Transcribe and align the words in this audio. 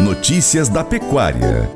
Notícias 0.00 0.68
da 0.68 0.84
Pecuária. 0.84 1.68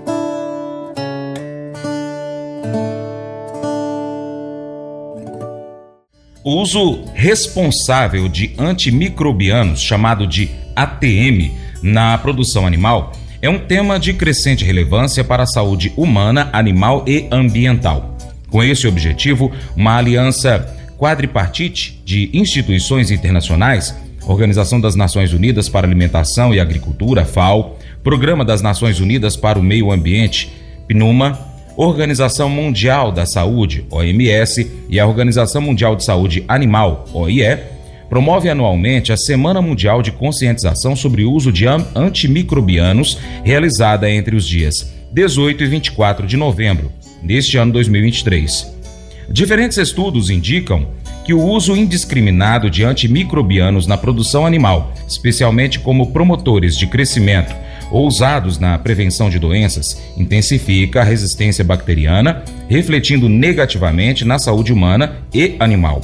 O 6.45 6.61
uso 6.61 7.05
responsável 7.15 8.29
de 8.29 8.55
antimicrobianos, 8.57 9.81
chamado 9.81 10.25
de 10.27 10.49
ATM, 10.77 11.51
na 11.83 12.17
produção 12.17 12.65
animal 12.65 13.13
é 13.41 13.51
um 13.51 13.59
tema 13.59 13.99
de 13.99 14.15
crescente 14.15 14.65
relevância 14.65 15.25
para 15.25 15.43
a 15.43 15.47
saúde 15.47 15.93
humana, 15.97 16.49
animal 16.53 17.05
e 17.09 17.27
ambiental. 17.29 18.17
Com 18.49 18.63
esse 18.63 18.87
objetivo, 18.87 19.51
uma 19.77 19.97
aliança 19.97 20.77
quadripartite 20.97 22.01
de 22.05 22.31
instituições 22.33 23.11
internacionais, 23.11 23.93
Organização 24.25 24.81
das 24.81 24.95
Nações 24.95 25.33
Unidas 25.33 25.69
para 25.69 25.85
Alimentação 25.85 26.55
e 26.55 26.61
Agricultura, 26.61 27.25
FAO, 27.25 27.77
Programa 28.03 28.45
das 28.45 28.61
Nações 28.61 28.99
Unidas 28.99 29.37
para 29.37 29.59
o 29.59 29.63
Meio 29.63 29.93
Ambiente, 29.93 30.53
PNUMA, 30.89 31.39
Organização 31.77 32.49
Mundial 32.49 33.13
da 33.13 33.25
Saúde, 33.25 33.87
OMS, 33.91 34.71
e 34.89 34.99
a 34.99 35.07
Organização 35.07 35.63
Mundial 35.63 35.95
de 35.95 36.05
Saúde 36.05 36.45
Animal, 36.49 37.07
OIE, 37.15 37.59
promove 38.09 38.51
anualmente 38.51 39.13
a 39.13 39.17
Semana 39.17 39.63
Mundial 39.63 40.03
de 40.03 40.11
Conscientização 40.11 40.97
sobre 40.97 41.25
o 41.25 41.33
uso 41.33 41.53
de 41.53 41.65
antimicrobianos, 41.67 43.19
realizada 43.45 44.11
entre 44.11 44.35
os 44.35 44.47
dias 44.47 44.93
18 45.13 45.63
e 45.63 45.67
24 45.67 46.27
de 46.27 46.37
novembro 46.37 46.91
deste 47.23 47.57
ano 47.57 47.73
2023. 47.73 48.71
Diferentes 49.31 49.79
estudos 49.79 50.29
indicam 50.29 50.89
que 51.25 51.33
o 51.33 51.41
uso 51.41 51.77
indiscriminado 51.77 52.69
de 52.69 52.85
antimicrobianos 52.85 53.87
na 53.87 53.97
produção 53.97 54.45
animal, 54.45 54.93
especialmente 55.07 55.79
como 55.79 56.13
promotores 56.13 56.77
de 56.77 56.87
crescimento 56.89 57.55
ou 57.93 58.09
usados 58.09 58.59
na 58.59 58.79
prevenção 58.79 59.29
de 59.29 59.39
doenças, 59.39 60.03
intensifica 60.17 61.03
a 61.03 61.05
resistência 61.05 61.63
bacteriana, 61.63 62.43
refletindo 62.69 63.29
negativamente 63.29 64.25
na 64.25 64.39
saúde 64.39 64.73
humana 64.73 65.19
e 65.33 65.57
animal. 65.61 66.01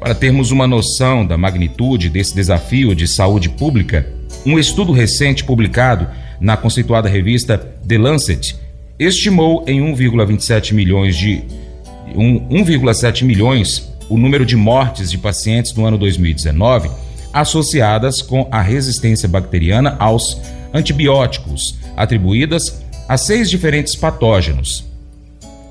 Para 0.00 0.14
termos 0.14 0.50
uma 0.50 0.66
noção 0.66 1.26
da 1.26 1.36
magnitude 1.36 2.08
desse 2.08 2.34
desafio 2.34 2.94
de 2.94 3.06
saúde 3.06 3.50
pública, 3.50 4.06
um 4.46 4.58
estudo 4.58 4.92
recente 4.92 5.44
publicado 5.44 6.08
na 6.40 6.56
conceituada 6.56 7.06
revista 7.06 7.58
The 7.58 7.98
Lancet 7.98 8.56
estimou 8.98 9.62
em 9.66 9.80
1,27 9.94 10.72
milhões 10.72 11.14
de 11.16 11.42
1,7 12.16 13.24
milhões 13.24 13.90
o 14.08 14.16
número 14.16 14.46
de 14.46 14.56
mortes 14.56 15.10
de 15.10 15.18
pacientes 15.18 15.74
no 15.74 15.84
ano 15.84 15.98
2019 15.98 16.90
associadas 17.32 18.22
com 18.22 18.48
a 18.50 18.60
resistência 18.60 19.28
bacteriana 19.28 19.96
aos 19.98 20.40
antibióticos, 20.72 21.78
atribuídas 21.96 22.82
a 23.08 23.16
seis 23.16 23.50
diferentes 23.50 23.96
patógenos. 23.96 24.84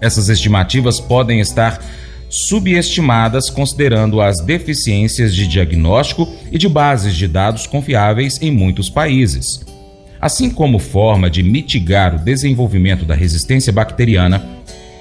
Essas 0.02 0.30
estimativas 0.30 1.00
podem 1.00 1.40
estar 1.40 1.84
subestimadas 2.30 3.50
considerando 3.50 4.22
as 4.22 4.40
deficiências 4.40 5.34
de 5.34 5.48
diagnóstico 5.48 6.32
e 6.52 6.58
de 6.58 6.70
bases 6.70 7.16
de 7.16 7.28
dados 7.28 7.66
confiáveis 7.66 8.40
em 8.42 8.52
muitos 8.52 8.90
países. 8.90 9.66
Assim 10.22 10.50
como 10.50 10.80
forma 10.80 11.30
de 11.30 11.42
mitigar 11.42 12.16
o 12.16 12.20
desenvolvimento 12.20 13.06
da 13.06 13.16
resistência 13.16 13.72
bacteriana, 13.72 14.44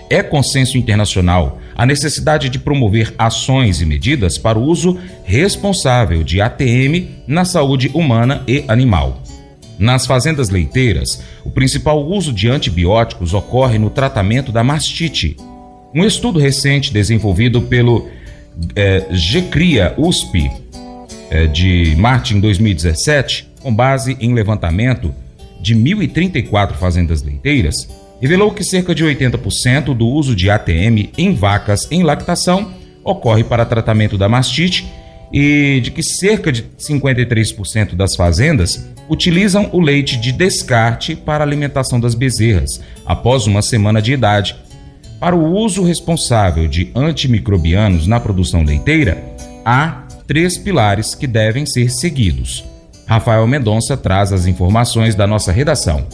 é 0.08 0.22
consenso 0.22 0.78
internacional 0.78 1.60
a 1.77 1.84
necessidade 1.84 2.48
de 2.48 2.58
promover 2.58 3.14
ações 3.18 3.80
e 3.80 3.86
medidas 3.86 4.38
para 4.38 4.58
o 4.58 4.62
uso 4.62 4.98
responsável 5.24 6.24
de 6.24 6.40
ATM 6.40 7.08
na 7.27 7.44
saúde 7.44 7.90
humana 7.92 8.42
e 8.48 8.64
animal. 8.66 9.22
Nas 9.78 10.06
fazendas 10.06 10.48
leiteiras, 10.48 11.22
o 11.44 11.50
principal 11.50 12.04
uso 12.04 12.32
de 12.32 12.48
antibióticos 12.48 13.32
ocorre 13.32 13.78
no 13.78 13.90
tratamento 13.90 14.50
da 14.50 14.64
mastite, 14.64 15.36
um 15.94 16.04
estudo 16.04 16.38
recente 16.38 16.92
desenvolvido 16.92 17.62
pelo 17.62 18.08
é, 18.74 19.06
GCRIA 19.11 19.94
USP 19.96 20.50
é, 21.30 21.46
de 21.46 21.94
Martin 21.96 22.40
2017, 22.40 23.48
com 23.61 23.72
base 23.72 24.17
em 24.20 24.34
levantamento 24.34 25.14
de 25.61 25.74
1.034 25.74 26.72
fazendas 26.72 27.22
leiteiras, 27.22 27.88
revelou 28.20 28.52
que 28.52 28.64
cerca 28.64 28.94
de 28.94 29.05
80% 29.05 29.94
do 29.94 30.06
uso 30.06 30.34
de 30.34 30.50
ATM 30.50 31.11
em 31.17 31.34
vacas 31.34 31.86
em 31.90 32.02
lactação 32.02 32.72
ocorre 33.05 33.44
para 33.44 33.64
tratamento 33.64 34.18
da 34.18 34.28
mastite 34.28 34.86
e 35.33 35.80
de 35.83 35.90
que 35.90 36.02
cerca 36.02 36.50
de 36.50 36.64
53% 36.78 37.94
das 37.94 38.17
fazendas 38.17 38.86
utilizam 39.08 39.69
o 39.73 39.80
leite 39.80 40.17
de 40.17 40.33
descarte 40.33 41.17
para 41.17 41.45
alimentação 41.45 41.98
das 41.98 42.14
bezerras 42.14 42.80
após 43.05 43.46
uma 43.46 43.63
semana 43.63 44.02
de 44.02 44.13
idade 44.13 44.57
para 45.20 45.35
o 45.35 45.52
uso 45.52 45.83
responsável 45.83 46.69
de 46.69 46.92
antimicrobianos 46.95 48.07
na 48.07 48.20
produção 48.20 48.63
leiteira, 48.63 49.20
há 49.64 50.05
três 50.27 50.57
pilares 50.57 51.14
que 51.14 51.27
devem 51.27 51.67
ser 51.67 51.91
seguidos. 51.91 52.64
Rafael 53.07 53.47
Mendonça 53.47 53.97
traz 53.97 54.33
as 54.33 54.47
informações 54.47 55.14
da 55.14 55.27
nossa 55.27 55.51
redação. 55.51 56.07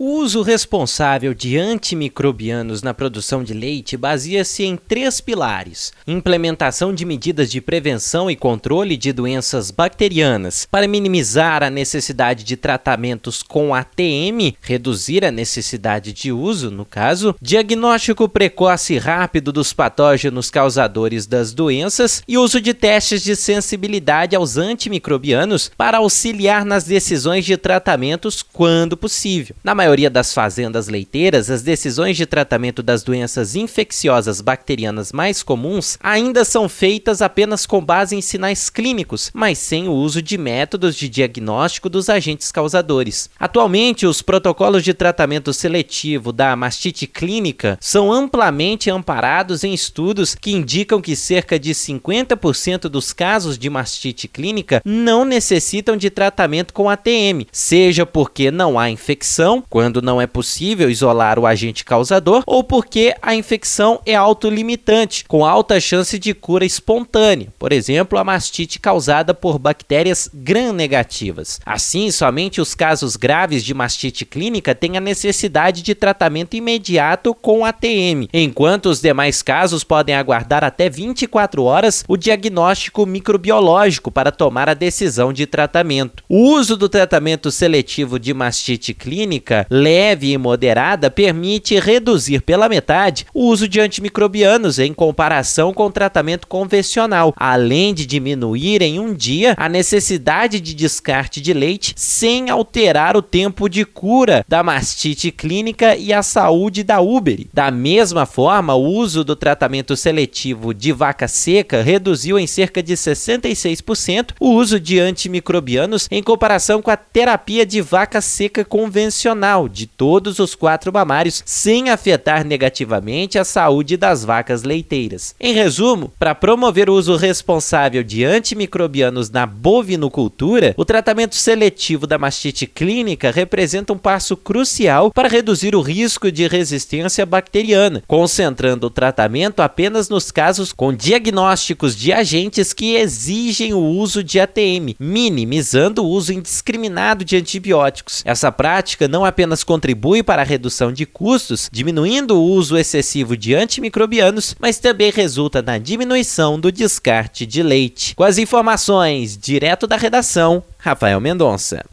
O 0.00 0.20
uso 0.20 0.42
responsável 0.42 1.34
de 1.34 1.58
antimicrobianos 1.58 2.84
na 2.84 2.94
produção 2.94 3.42
de 3.42 3.52
leite 3.52 3.96
baseia-se 3.96 4.62
em 4.62 4.76
três 4.76 5.20
pilares: 5.20 5.92
implementação 6.06 6.94
de 6.94 7.04
medidas 7.04 7.50
de 7.50 7.60
prevenção 7.60 8.30
e 8.30 8.36
controle 8.36 8.96
de 8.96 9.12
doenças 9.12 9.72
bacterianas 9.72 10.68
para 10.70 10.86
minimizar 10.86 11.64
a 11.64 11.68
necessidade 11.68 12.44
de 12.44 12.56
tratamentos 12.56 13.42
com 13.42 13.74
ATM, 13.74 14.54
reduzir 14.60 15.24
a 15.24 15.32
necessidade 15.32 16.12
de 16.12 16.30
uso, 16.30 16.70
no 16.70 16.84
caso, 16.84 17.34
diagnóstico 17.42 18.28
precoce 18.28 18.94
e 18.94 18.98
rápido 18.98 19.50
dos 19.50 19.72
patógenos 19.72 20.48
causadores 20.48 21.26
das 21.26 21.52
doenças 21.52 22.22
e 22.28 22.38
uso 22.38 22.60
de 22.60 22.72
testes 22.72 23.20
de 23.20 23.34
sensibilidade 23.34 24.36
aos 24.36 24.56
antimicrobianos 24.56 25.72
para 25.76 25.98
auxiliar 25.98 26.64
nas 26.64 26.84
decisões 26.84 27.44
de 27.44 27.56
tratamentos 27.56 28.44
quando 28.44 28.96
possível. 28.96 29.56
Na 29.64 29.87
maioria 29.88 30.10
das 30.10 30.34
fazendas 30.34 30.86
leiteiras, 30.86 31.50
as 31.50 31.62
decisões 31.62 32.14
de 32.14 32.26
tratamento 32.26 32.82
das 32.82 33.02
doenças 33.02 33.56
infecciosas 33.56 34.42
bacterianas 34.42 35.12
mais 35.12 35.42
comuns 35.42 35.96
ainda 36.02 36.44
são 36.44 36.68
feitas 36.68 37.22
apenas 37.22 37.64
com 37.64 37.82
base 37.82 38.14
em 38.14 38.20
sinais 38.20 38.68
clínicos, 38.68 39.30
mas 39.32 39.56
sem 39.56 39.88
o 39.88 39.92
uso 39.92 40.20
de 40.20 40.36
métodos 40.36 40.94
de 40.94 41.08
diagnóstico 41.08 41.88
dos 41.88 42.10
agentes 42.10 42.52
causadores. 42.52 43.30
Atualmente, 43.40 44.06
os 44.06 44.20
protocolos 44.20 44.84
de 44.84 44.92
tratamento 44.92 45.54
seletivo 45.54 46.32
da 46.34 46.54
mastite 46.54 47.06
clínica 47.06 47.78
são 47.80 48.12
amplamente 48.12 48.90
amparados 48.90 49.64
em 49.64 49.72
estudos 49.72 50.34
que 50.34 50.52
indicam 50.52 51.00
que 51.00 51.16
cerca 51.16 51.58
de 51.58 51.72
50% 51.72 52.90
dos 52.90 53.14
casos 53.14 53.56
de 53.56 53.70
mastite 53.70 54.28
clínica 54.28 54.82
não 54.84 55.24
necessitam 55.24 55.96
de 55.96 56.10
tratamento 56.10 56.74
com 56.74 56.90
ATM, 56.90 57.46
seja 57.50 58.04
porque 58.04 58.50
não 58.50 58.78
há 58.78 58.90
infecção, 58.90 59.64
quando 59.78 60.02
não 60.02 60.20
é 60.20 60.26
possível 60.26 60.90
isolar 60.90 61.38
o 61.38 61.46
agente 61.46 61.84
causador, 61.84 62.42
ou 62.44 62.64
porque 62.64 63.14
a 63.22 63.32
infecção 63.32 64.00
é 64.04 64.12
autolimitante, 64.12 65.24
com 65.28 65.46
alta 65.46 65.78
chance 65.78 66.18
de 66.18 66.34
cura 66.34 66.64
espontânea, 66.64 67.52
por 67.56 67.72
exemplo, 67.72 68.18
a 68.18 68.24
mastite 68.24 68.80
causada 68.80 69.32
por 69.32 69.56
bactérias 69.56 70.28
gram-negativas. 70.34 71.60
Assim, 71.64 72.10
somente 72.10 72.60
os 72.60 72.74
casos 72.74 73.14
graves 73.14 73.62
de 73.62 73.72
mastite 73.72 74.24
clínica 74.24 74.74
têm 74.74 74.96
a 74.96 75.00
necessidade 75.00 75.80
de 75.80 75.94
tratamento 75.94 76.56
imediato 76.56 77.32
com 77.32 77.64
ATM, 77.64 78.26
enquanto 78.32 78.86
os 78.86 79.00
demais 79.00 79.42
casos 79.42 79.84
podem 79.84 80.16
aguardar 80.16 80.64
até 80.64 80.90
24 80.90 81.62
horas 81.62 82.04
o 82.08 82.16
diagnóstico 82.16 83.06
microbiológico 83.06 84.10
para 84.10 84.32
tomar 84.32 84.68
a 84.68 84.74
decisão 84.74 85.32
de 85.32 85.46
tratamento. 85.46 86.24
O 86.28 86.50
uso 86.50 86.76
do 86.76 86.88
tratamento 86.88 87.52
seletivo 87.52 88.18
de 88.18 88.34
mastite 88.34 88.92
clínica 88.92 89.67
leve 89.70 90.32
e 90.32 90.38
moderada 90.38 91.10
permite 91.10 91.78
reduzir 91.78 92.40
pela 92.42 92.68
metade 92.68 93.26
o 93.34 93.46
uso 93.46 93.68
de 93.68 93.80
antimicrobianos 93.80 94.78
em 94.78 94.92
comparação 94.92 95.72
com 95.72 95.86
o 95.86 95.92
tratamento 95.92 96.46
convencional, 96.46 97.34
além 97.36 97.92
de 97.92 98.06
diminuir 98.06 98.82
em 98.82 98.98
um 98.98 99.14
dia 99.14 99.54
a 99.56 99.68
necessidade 99.68 100.60
de 100.60 100.74
descarte 100.74 101.40
de 101.40 101.52
leite 101.52 101.92
sem 101.96 102.50
alterar 102.50 103.16
o 103.16 103.22
tempo 103.22 103.68
de 103.68 103.84
cura 103.84 104.44
da 104.48 104.62
mastite 104.62 105.30
clínica 105.30 105.96
e 105.96 106.12
a 106.12 106.22
saúde 106.22 106.82
da 106.82 107.00
úbere. 107.00 107.48
Da 107.52 107.70
mesma 107.70 108.26
forma, 108.26 108.74
o 108.74 108.84
uso 108.84 109.24
do 109.24 109.36
tratamento 109.36 109.96
seletivo 109.96 110.72
de 110.72 110.92
vaca 110.92 111.28
seca 111.28 111.82
reduziu 111.82 112.38
em 112.38 112.46
cerca 112.46 112.82
de 112.82 112.94
66% 112.94 114.32
o 114.40 114.50
uso 114.50 114.80
de 114.80 114.98
antimicrobianos 114.98 116.08
em 116.10 116.22
comparação 116.22 116.80
com 116.80 116.90
a 116.90 116.96
terapia 116.96 117.64
de 117.64 117.80
vaca 117.80 118.20
seca 118.20 118.64
convencional 118.64 119.57
normal 119.58 119.68
de 119.68 119.86
todos 119.86 120.38
os 120.38 120.54
quatro 120.54 120.92
mamários, 120.92 121.42
sem 121.44 121.90
afetar 121.90 122.44
negativamente 122.44 123.38
a 123.38 123.44
saúde 123.44 123.96
das 123.96 124.24
vacas 124.24 124.62
leiteiras. 124.62 125.34
Em 125.40 125.52
resumo, 125.52 126.12
para 126.18 126.34
promover 126.34 126.88
o 126.88 126.94
uso 126.94 127.16
responsável 127.16 128.04
de 128.04 128.24
antimicrobianos 128.24 129.30
na 129.30 129.46
bovinocultura, 129.46 130.74
o 130.76 130.84
tratamento 130.84 131.34
seletivo 131.34 132.06
da 132.06 132.18
mastite 132.18 132.66
clínica 132.66 133.30
representa 133.30 133.92
um 133.92 133.98
passo 133.98 134.36
crucial 134.36 135.10
para 135.10 135.28
reduzir 135.28 135.74
o 135.74 135.80
risco 135.80 136.30
de 136.30 136.46
resistência 136.46 137.26
bacteriana, 137.26 138.02
concentrando 138.06 138.86
o 138.86 138.90
tratamento 138.90 139.60
apenas 139.60 140.08
nos 140.08 140.30
casos 140.30 140.72
com 140.72 140.92
diagnósticos 140.92 141.96
de 141.96 142.12
agentes 142.12 142.72
que 142.72 142.94
exigem 142.94 143.72
o 143.72 143.80
uso 143.80 144.22
de 144.22 144.38
ATM, 144.38 144.94
minimizando 144.98 146.04
o 146.04 146.08
uso 146.08 146.32
indiscriminado 146.32 147.24
de 147.24 147.36
antibióticos. 147.36 148.22
Essa 148.24 148.52
prática 148.52 149.08
não 149.08 149.24
apenas 149.24 149.47
contribui 149.64 150.22
para 150.22 150.42
a 150.42 150.44
redução 150.44 150.92
de 150.92 151.06
custos, 151.06 151.68
diminuindo 151.72 152.36
o 152.36 152.42
uso 152.42 152.76
excessivo 152.76 153.36
de 153.36 153.54
antimicrobianos, 153.54 154.54
mas 154.58 154.78
também 154.78 155.10
resulta 155.10 155.62
na 155.62 155.78
diminuição 155.78 156.58
do 156.58 156.70
descarte 156.70 157.44
de 157.46 157.62
leite. 157.62 158.14
Com 158.14 158.24
as 158.24 158.38
informações 158.38 159.36
direto 159.36 159.86
da 159.86 159.96
redação, 159.96 160.62
Rafael 160.78 161.20
Mendonça. 161.20 161.84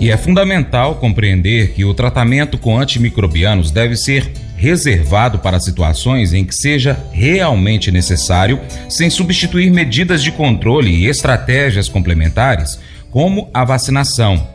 E 0.00 0.10
é 0.10 0.16
fundamental 0.16 0.96
compreender 0.96 1.72
que 1.72 1.84
o 1.84 1.94
tratamento 1.94 2.58
com 2.58 2.78
antimicrobianos 2.78 3.70
deve 3.70 3.96
ser 3.96 4.30
reservado 4.56 5.38
para 5.38 5.60
situações 5.60 6.32
em 6.32 6.44
que 6.44 6.54
seja 6.54 6.98
realmente 7.12 7.90
necessário, 7.90 8.60
sem 8.88 9.08
substituir 9.08 9.70
medidas 9.70 10.22
de 10.22 10.32
controle 10.32 10.90
e 10.90 11.06
estratégias 11.06 11.88
complementares, 11.88 12.78
como 13.10 13.48
a 13.54 13.64
vacinação. 13.64 14.53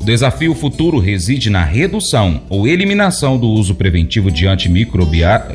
O 0.00 0.04
desafio 0.04 0.54
futuro 0.54 0.98
reside 0.98 1.50
na 1.50 1.64
redução 1.64 2.42
ou 2.48 2.66
eliminação 2.66 3.36
do 3.36 3.48
uso 3.48 3.74
preventivo 3.74 4.30
de, 4.30 4.46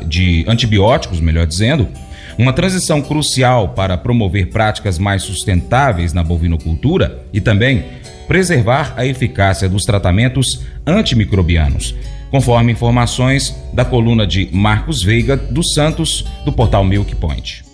de 0.06 0.44
antibióticos, 0.46 1.20
melhor 1.20 1.46
dizendo, 1.46 1.88
uma 2.38 2.52
transição 2.52 3.00
crucial 3.00 3.70
para 3.70 3.96
promover 3.96 4.50
práticas 4.50 4.98
mais 4.98 5.22
sustentáveis 5.22 6.12
na 6.12 6.22
bovinocultura 6.22 7.24
e 7.32 7.40
também 7.40 7.84
preservar 8.26 8.94
a 8.96 9.06
eficácia 9.06 9.68
dos 9.68 9.84
tratamentos 9.84 10.62
antimicrobianos, 10.86 11.94
conforme 12.30 12.72
informações 12.72 13.54
da 13.72 13.84
coluna 13.84 14.26
de 14.26 14.48
Marcos 14.52 15.02
Veiga 15.02 15.36
dos 15.36 15.72
Santos, 15.74 16.24
do 16.44 16.52
portal 16.52 16.84
Milk 16.84 17.14
Point. 17.16 17.73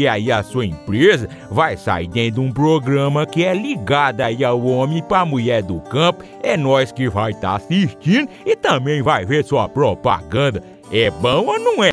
aí 0.07 0.31
a 0.31 0.43
sua 0.43 0.65
empresa 0.65 1.27
vai 1.49 1.77
sair 1.77 2.07
dentro 2.07 2.41
de 2.41 2.47
um 2.47 2.51
programa 2.51 3.25
que 3.25 3.43
é 3.43 3.53
ligado 3.53 4.21
aí 4.21 4.43
ao 4.43 4.61
homem 4.63 5.01
para 5.01 5.25
mulher 5.25 5.63
do 5.63 5.79
campo. 5.81 6.23
É 6.41 6.55
nós 6.55 6.91
que 6.91 7.09
vai 7.09 7.31
estar 7.31 7.49
tá 7.49 7.55
assistindo 7.55 8.29
e 8.45 8.55
também 8.55 9.01
vai 9.01 9.25
ver 9.25 9.43
sua 9.43 9.67
propaganda. 9.67 10.63
É 10.91 11.09
bom 11.09 11.45
ou 11.47 11.59
não 11.59 11.83
é? 11.83 11.91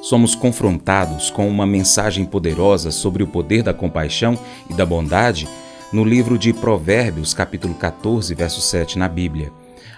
somos 0.00 0.34
confrontados 0.34 1.30
com 1.30 1.48
uma 1.48 1.66
mensagem 1.66 2.24
poderosa 2.24 2.90
sobre 2.90 3.22
o 3.22 3.26
poder 3.26 3.62
da 3.62 3.74
compaixão 3.74 4.38
e 4.68 4.74
da 4.74 4.86
bondade 4.86 5.46
no 5.92 6.04
livro 6.04 6.38
de 6.38 6.52
Provérbios, 6.52 7.34
capítulo 7.34 7.74
14, 7.74 8.34
verso 8.34 8.60
7 8.60 8.98
na 8.98 9.08
Bíblia. 9.08 9.52